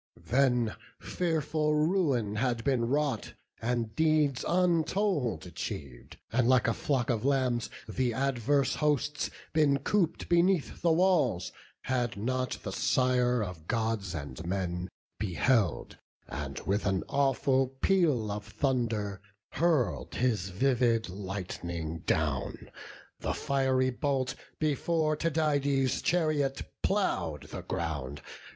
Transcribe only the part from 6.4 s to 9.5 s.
like a flock of lambs, The adverse hosts